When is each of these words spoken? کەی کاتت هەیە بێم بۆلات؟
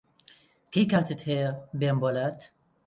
کەی 0.71 0.85
کاتت 0.91 1.21
هەیە 1.29 1.49
بێم 1.79 1.97
بۆلات؟ 2.01 2.39